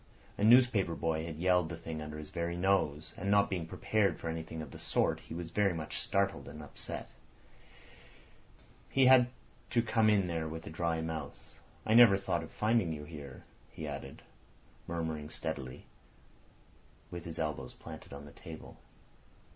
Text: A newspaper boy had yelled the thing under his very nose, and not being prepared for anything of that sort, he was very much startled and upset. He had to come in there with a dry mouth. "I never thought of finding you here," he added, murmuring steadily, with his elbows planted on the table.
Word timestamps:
A 0.35 0.43
newspaper 0.43 0.95
boy 0.95 1.25
had 1.27 1.35
yelled 1.37 1.69
the 1.69 1.77
thing 1.77 2.01
under 2.01 2.17
his 2.17 2.31
very 2.31 2.57
nose, 2.57 3.13
and 3.17 3.29
not 3.29 3.51
being 3.51 3.67
prepared 3.67 4.17
for 4.19 4.29
anything 4.29 4.63
of 4.63 4.71
that 4.71 4.79
sort, 4.79 5.19
he 5.19 5.35
was 5.35 5.51
very 5.51 5.73
much 5.73 5.99
startled 5.99 6.47
and 6.47 6.63
upset. 6.63 7.11
He 8.89 9.05
had 9.05 9.29
to 9.69 9.83
come 9.83 10.09
in 10.09 10.25
there 10.25 10.47
with 10.47 10.65
a 10.65 10.71
dry 10.71 11.01
mouth. 11.01 11.53
"I 11.85 11.93
never 11.93 12.17
thought 12.17 12.41
of 12.41 12.49
finding 12.51 12.91
you 12.91 13.03
here," 13.03 13.43
he 13.69 13.87
added, 13.87 14.23
murmuring 14.87 15.29
steadily, 15.29 15.85
with 17.11 17.23
his 17.25 17.37
elbows 17.37 17.75
planted 17.75 18.11
on 18.11 18.25
the 18.25 18.31
table. 18.31 18.77